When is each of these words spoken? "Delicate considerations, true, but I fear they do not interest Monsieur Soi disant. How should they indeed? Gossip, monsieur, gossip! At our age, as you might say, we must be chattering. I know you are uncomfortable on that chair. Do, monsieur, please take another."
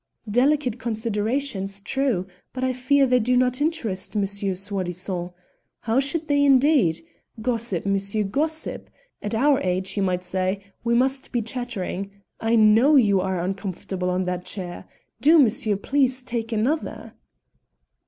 "Delicate 0.31 0.79
considerations, 0.79 1.79
true, 1.79 2.25
but 2.53 2.63
I 2.63 2.73
fear 2.73 3.05
they 3.05 3.19
do 3.19 3.37
not 3.37 3.61
interest 3.61 4.15
Monsieur 4.15 4.55
Soi 4.55 4.81
disant. 4.81 5.31
How 5.81 5.99
should 5.99 6.27
they 6.27 6.43
indeed? 6.43 6.99
Gossip, 7.39 7.85
monsieur, 7.85 8.23
gossip! 8.23 8.89
At 9.21 9.35
our 9.35 9.59
age, 9.61 9.89
as 9.91 9.97
you 9.97 10.01
might 10.01 10.23
say, 10.23 10.63
we 10.83 10.95
must 10.95 11.31
be 11.31 11.43
chattering. 11.43 12.09
I 12.39 12.55
know 12.55 12.95
you 12.95 13.21
are 13.21 13.39
uncomfortable 13.39 14.09
on 14.09 14.25
that 14.25 14.43
chair. 14.43 14.85
Do, 15.21 15.37
monsieur, 15.37 15.75
please 15.75 16.23
take 16.23 16.51
another." 16.51 17.13